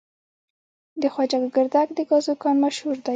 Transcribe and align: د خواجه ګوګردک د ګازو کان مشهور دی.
د 1.01 1.03
خواجه 1.13 1.37
ګوګردک 1.43 1.87
د 1.97 1.99
ګازو 2.09 2.33
کان 2.41 2.55
مشهور 2.65 2.95
دی. 3.03 3.09